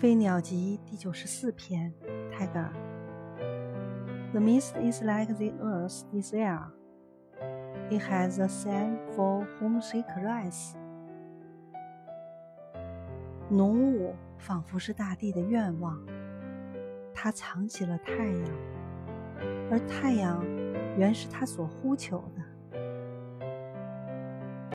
[0.00, 1.92] 飞鸟集第九十四篇，
[2.32, 2.72] 泰戈尔。
[4.32, 6.70] The mist is like the earth is desire.
[7.90, 10.72] It has a sand for whom she cries.
[13.50, 16.02] 浓雾仿佛是大地的愿望，
[17.12, 18.44] 它藏起了太阳，
[19.70, 20.42] 而太阳
[20.96, 22.49] 原是它所呼求的。